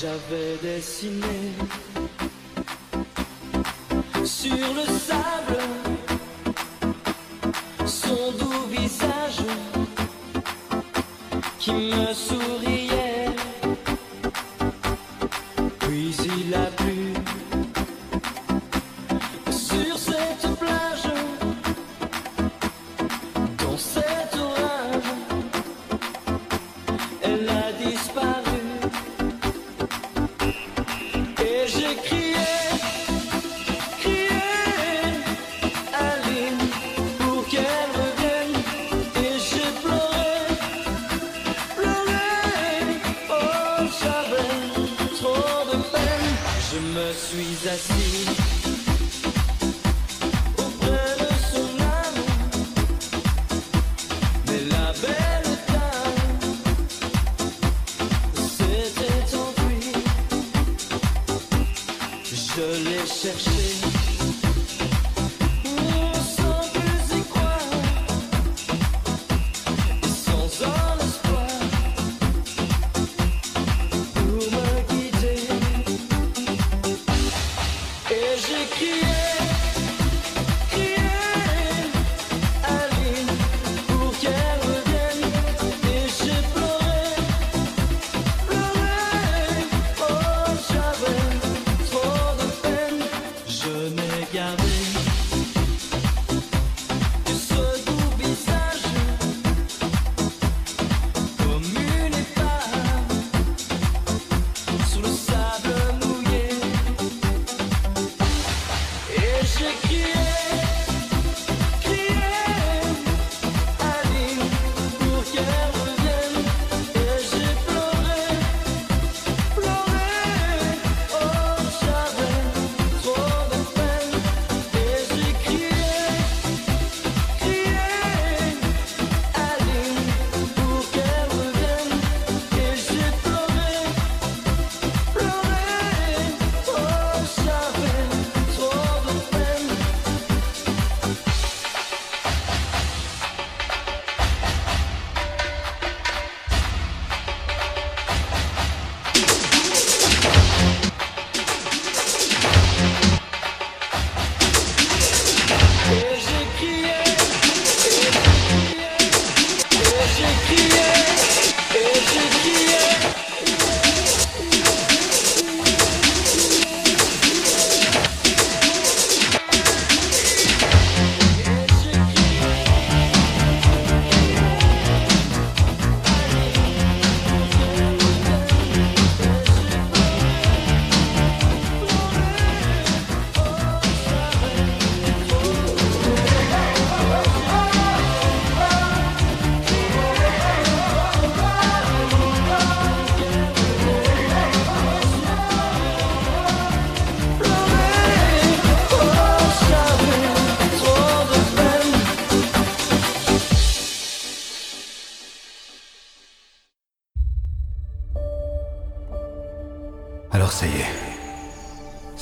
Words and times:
J'avais 0.00 0.56
dessiné 0.62 1.52
sur 4.24 4.56
le 4.74 4.86
sable 4.98 5.58
son 7.84 8.32
doux 8.38 8.66
visage 8.70 9.44
qui 11.58 11.72
me 11.72 12.14
sourit. 12.14 12.79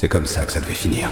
C'est 0.08 0.12
comme 0.12 0.24
ça 0.24 0.46
que 0.46 0.52
ça 0.52 0.60
devait 0.60 0.72
finir. 0.72 1.10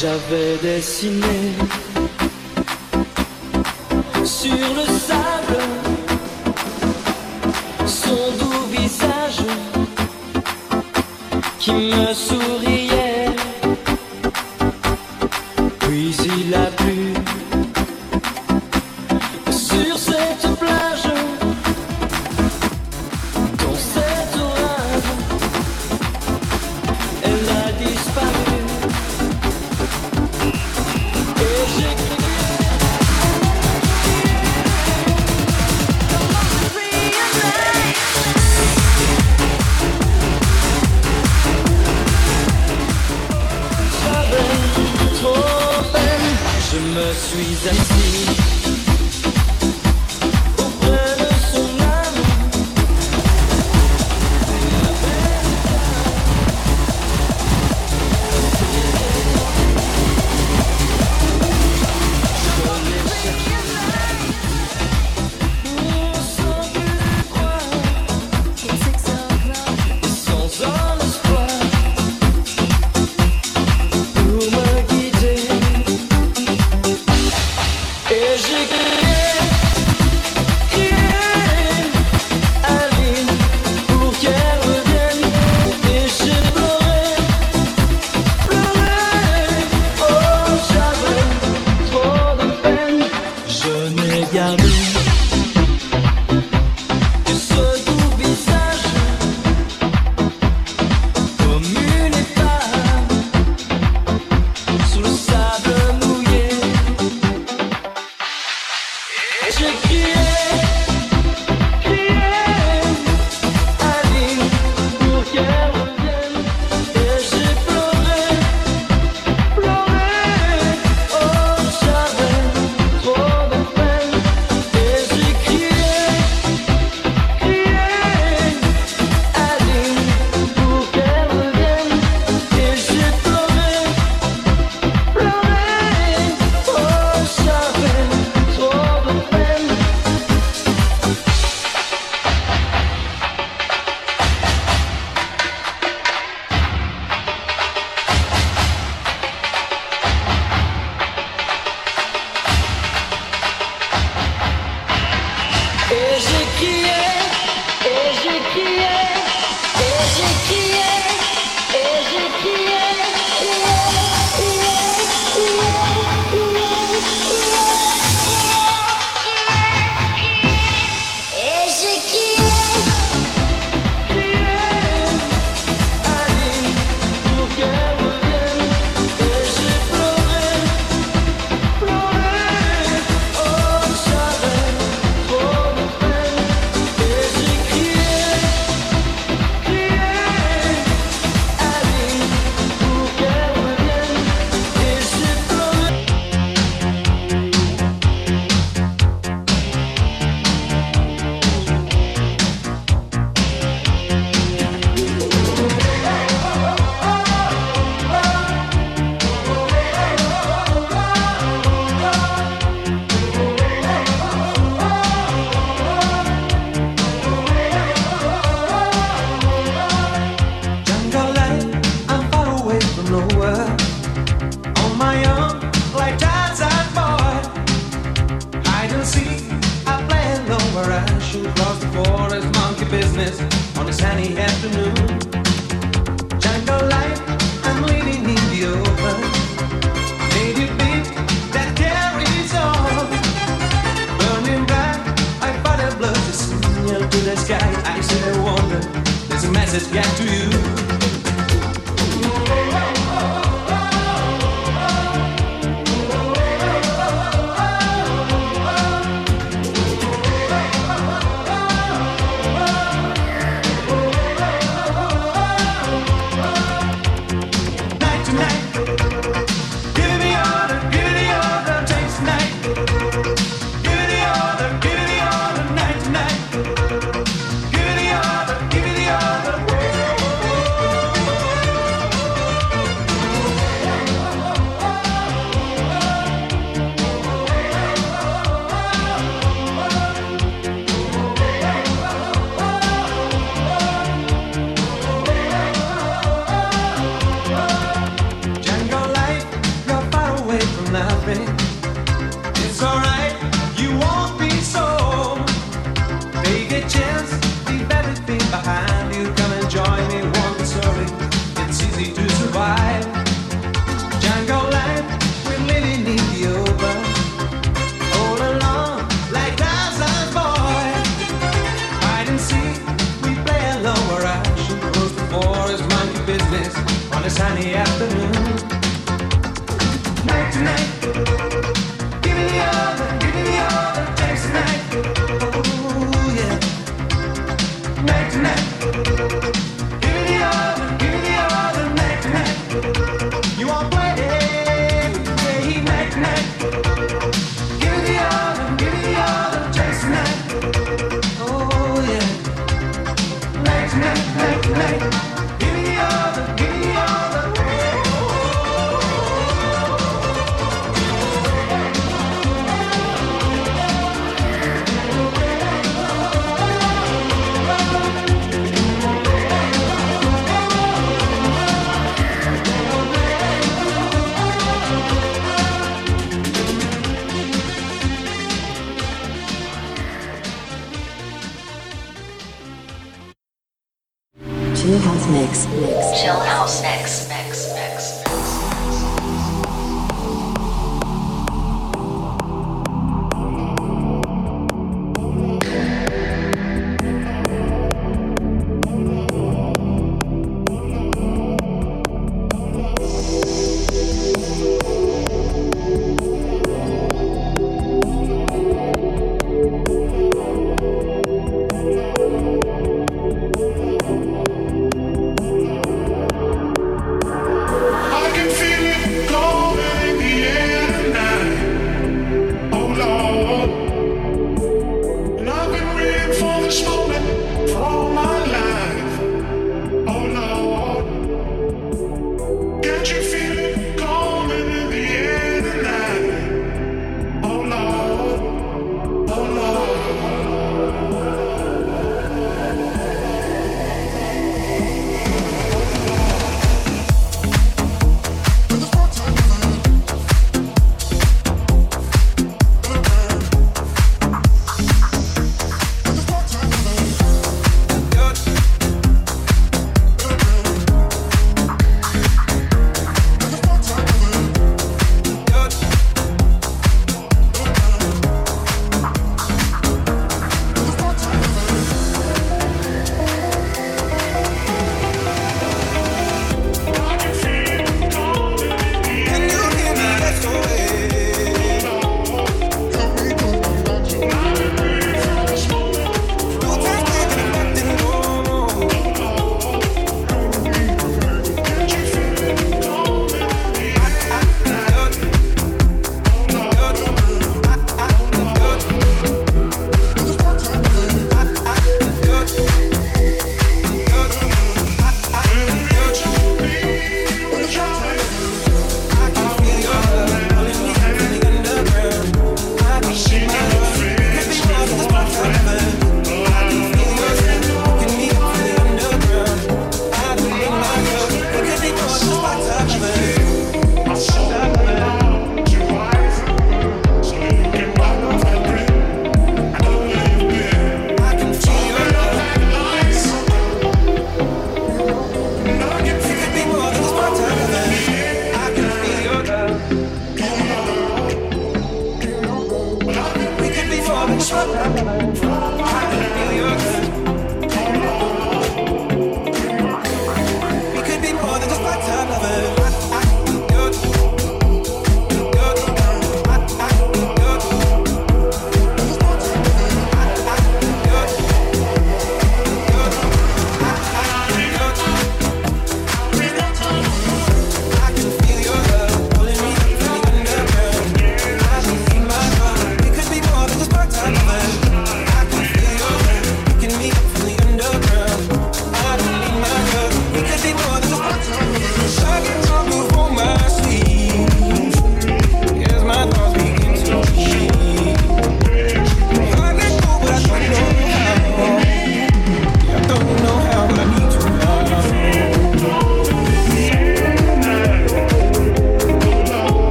J'avais 0.00 0.56
dessiné 0.62 1.52
sur 4.24 4.52
le 4.52 4.86
sable 4.86 5.58
son 7.84 8.30
doux 8.38 8.66
visage 8.70 9.42
qui 11.58 11.72
me 11.72 12.14
sourit. 12.14 12.57
ella 94.10 94.56
vino. 94.56 95.07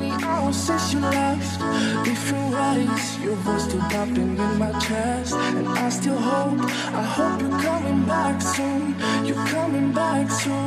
many 0.00 0.24
hours 0.24 0.56
since 0.56 0.92
you 0.92 1.00
left 1.00 1.60
If 2.06 2.30
you're 2.30 2.50
right, 2.50 3.18
your 3.22 3.36
voice 3.44 3.64
still 3.64 3.80
popping 3.92 4.36
in 4.44 4.58
my 4.58 4.72
chest. 4.80 5.34
And 5.34 5.68
I 5.68 5.88
still 5.90 6.18
hope, 6.18 6.60
I 7.02 7.04
hope 7.16 7.40
you're 7.42 7.60
coming 7.60 8.04
back 8.06 8.40
soon. 8.40 8.96
You're 9.26 9.46
coming 9.46 9.92
back 9.92 10.30
soon. 10.30 10.59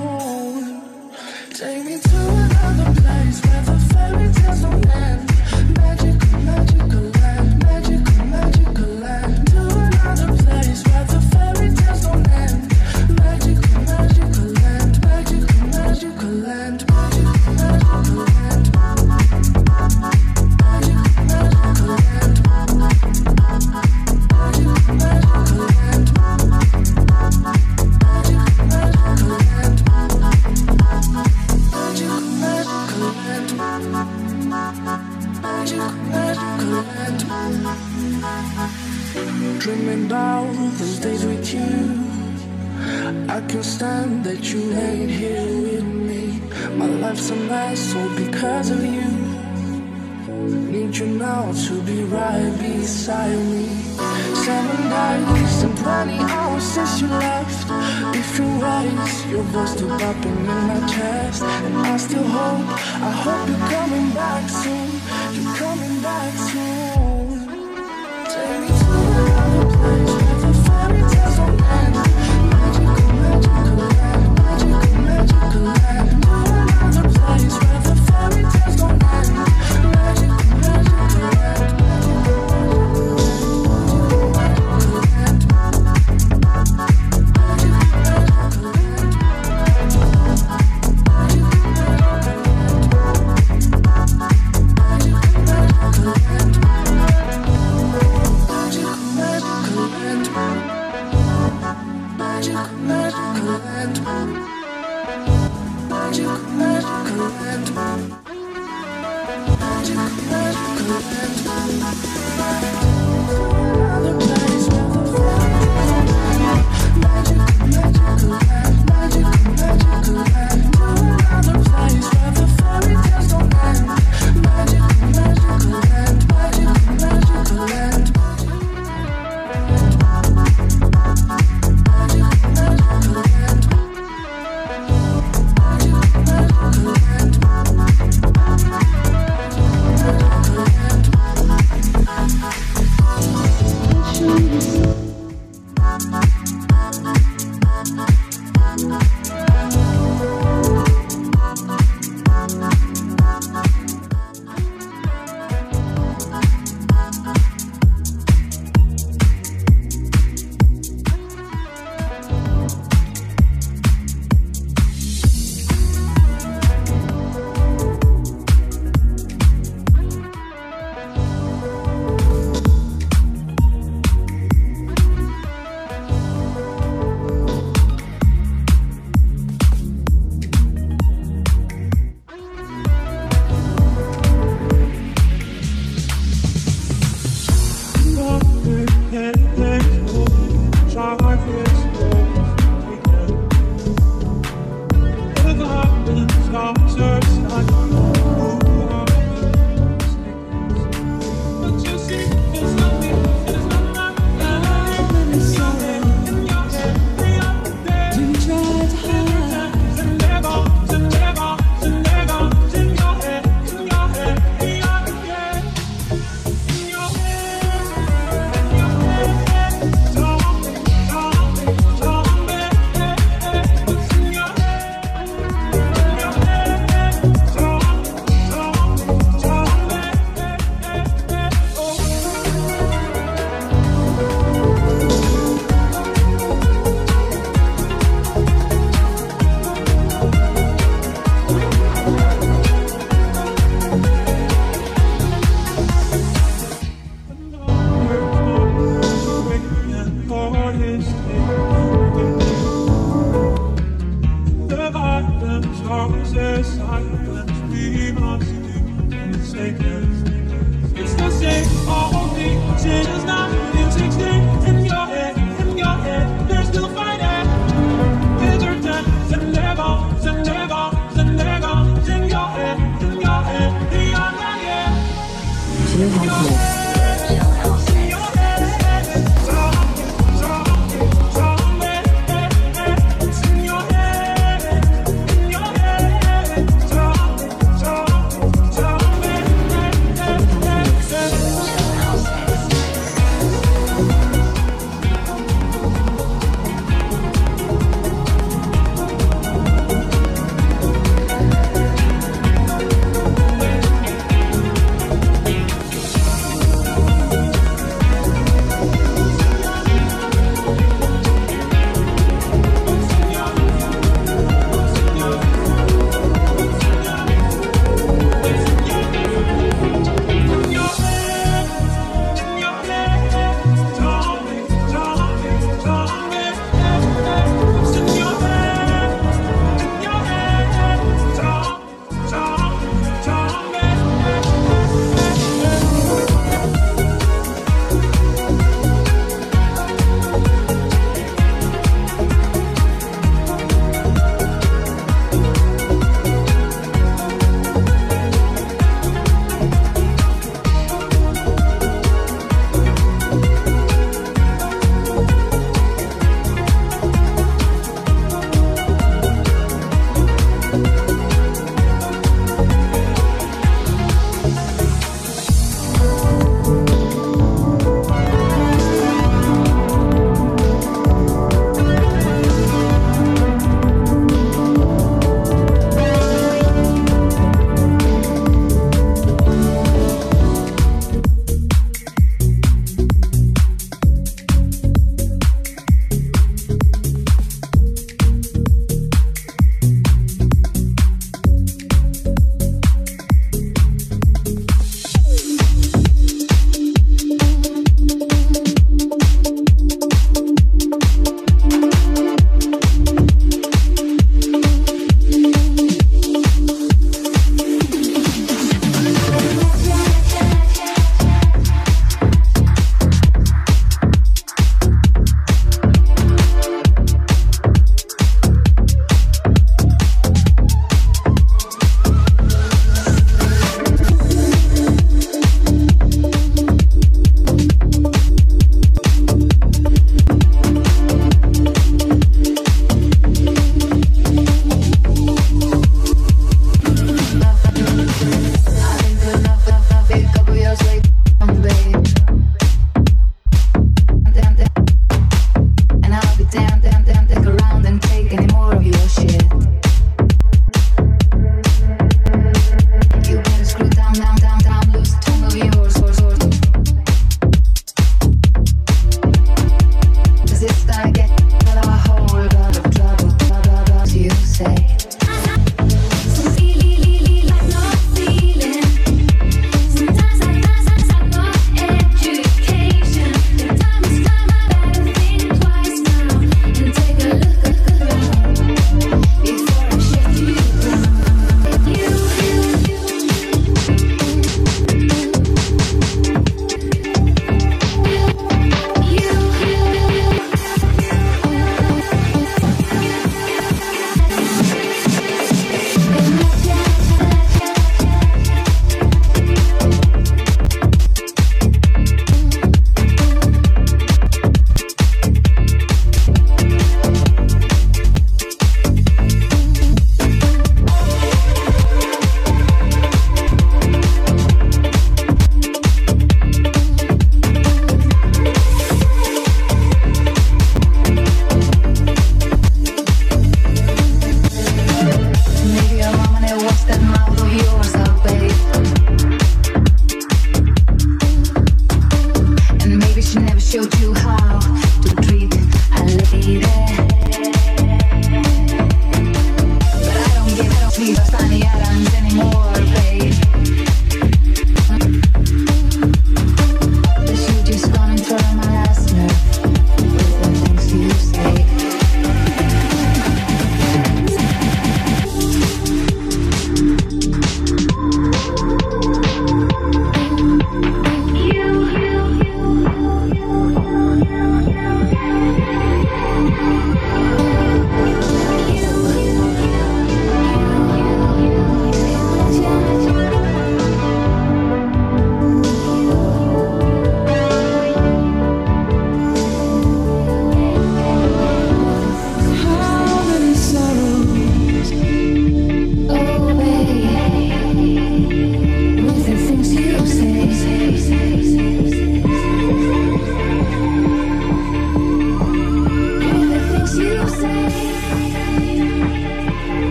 closer 196.64 197.23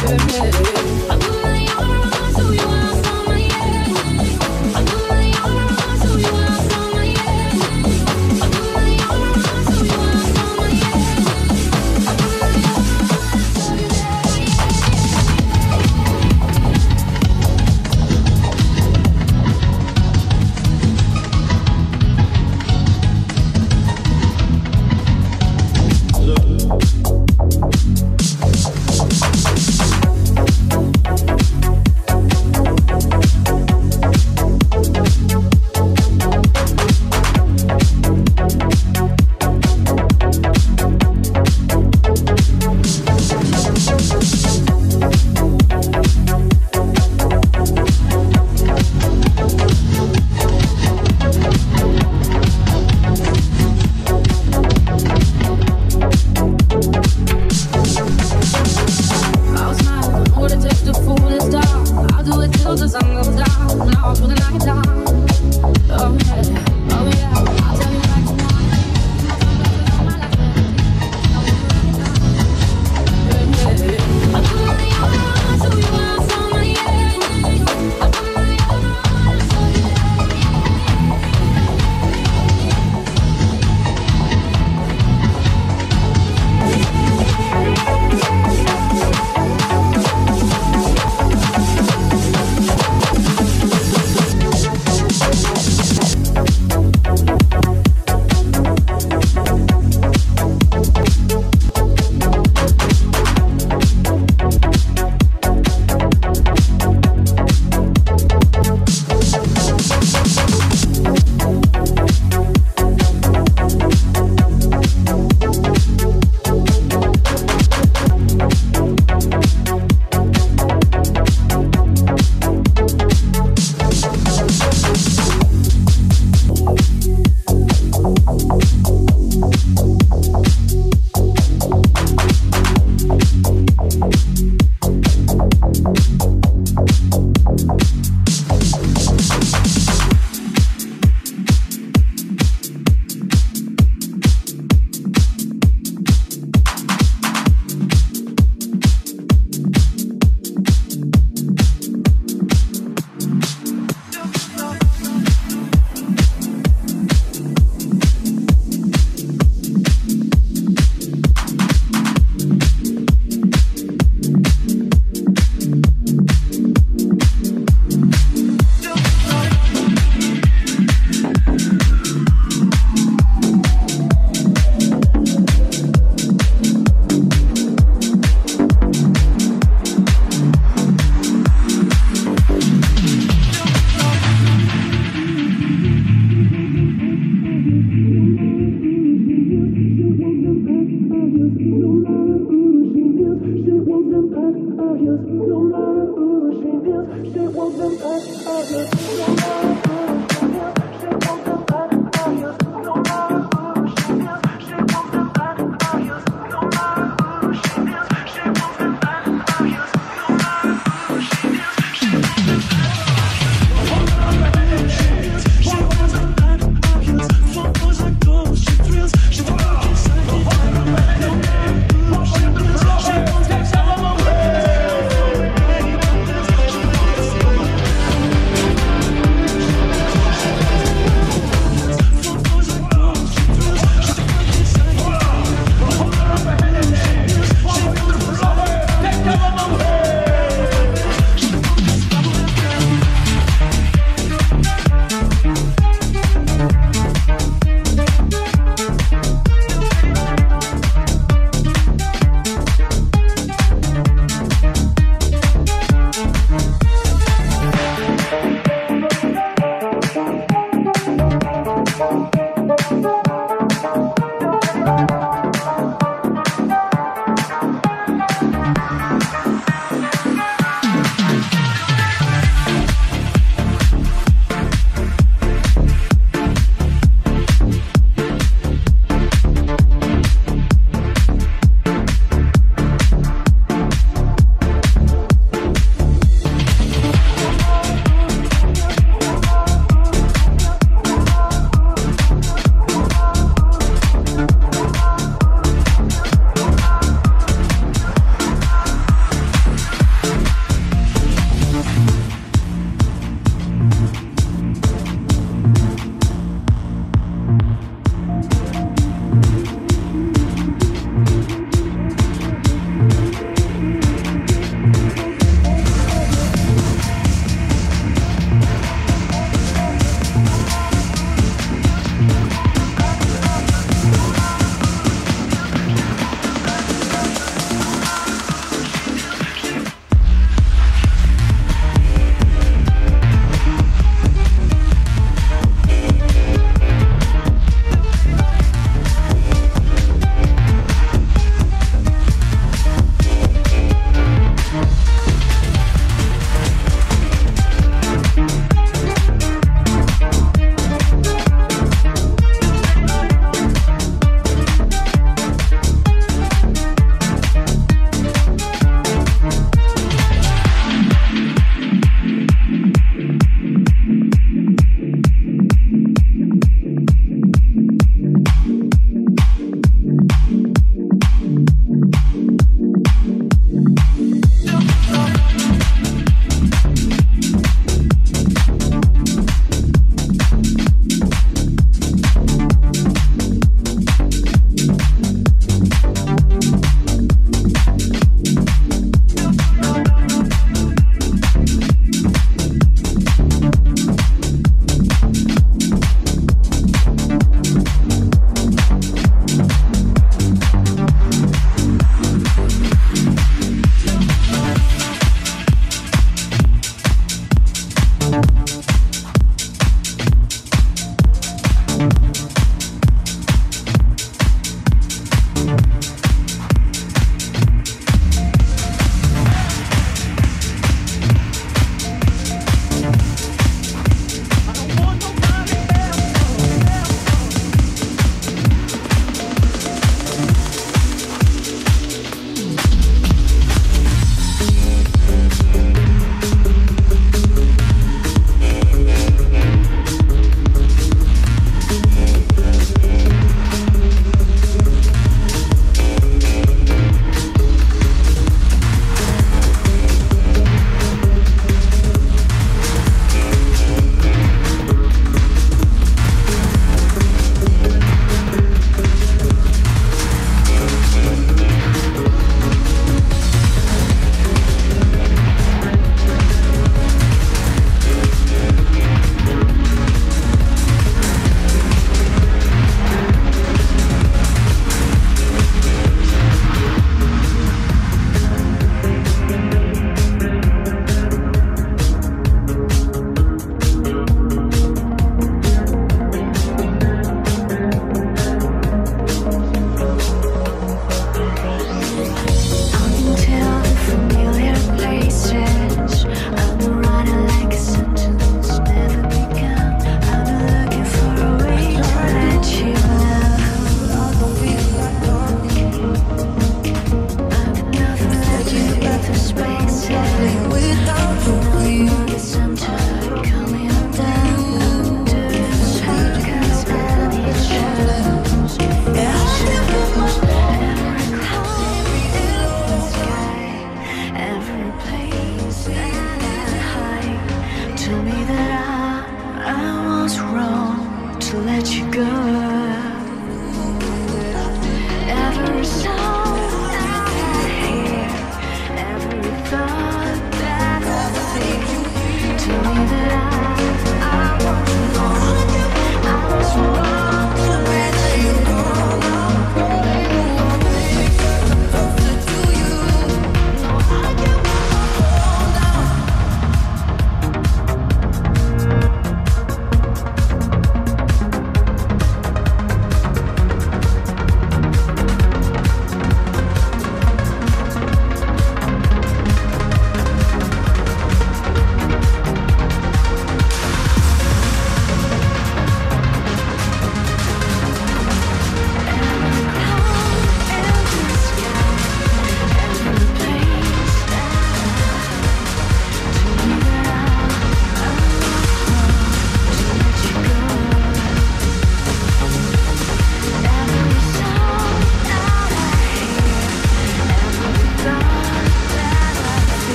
Permite 0.00 0.69